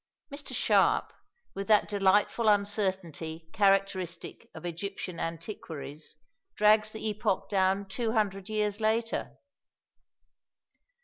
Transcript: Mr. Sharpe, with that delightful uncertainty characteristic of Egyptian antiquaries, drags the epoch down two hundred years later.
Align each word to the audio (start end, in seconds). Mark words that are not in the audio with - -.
Mr. 0.33 0.55
Sharpe, 0.55 1.13
with 1.53 1.67
that 1.67 1.87
delightful 1.87 2.47
uncertainty 2.49 3.47
characteristic 3.53 4.49
of 4.55 4.65
Egyptian 4.65 5.19
antiquaries, 5.19 6.15
drags 6.55 6.89
the 6.91 7.07
epoch 7.09 7.49
down 7.49 7.85
two 7.87 8.11
hundred 8.13 8.49
years 8.49 8.79
later. 8.79 9.37